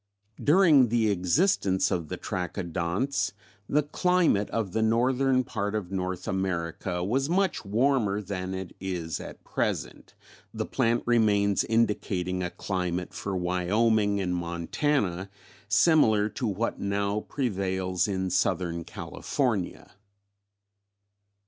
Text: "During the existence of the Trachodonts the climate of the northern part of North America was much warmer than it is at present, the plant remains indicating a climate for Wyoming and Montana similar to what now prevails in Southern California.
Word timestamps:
"During 0.43 0.87
the 0.89 1.11
existence 1.11 1.91
of 1.91 2.07
the 2.07 2.17
Trachodonts 2.17 3.33
the 3.69 3.83
climate 3.83 4.49
of 4.49 4.71
the 4.73 4.81
northern 4.81 5.43
part 5.43 5.75
of 5.75 5.91
North 5.91 6.27
America 6.27 7.03
was 7.03 7.29
much 7.29 7.63
warmer 7.63 8.19
than 8.19 8.55
it 8.55 8.75
is 8.79 9.19
at 9.19 9.43
present, 9.43 10.15
the 10.51 10.65
plant 10.65 11.03
remains 11.05 11.63
indicating 11.63 12.41
a 12.41 12.49
climate 12.49 13.13
for 13.13 13.37
Wyoming 13.37 14.19
and 14.19 14.33
Montana 14.35 15.29
similar 15.67 16.29
to 16.29 16.47
what 16.47 16.79
now 16.79 17.19
prevails 17.19 18.07
in 18.07 18.31
Southern 18.31 18.83
California. 18.83 19.91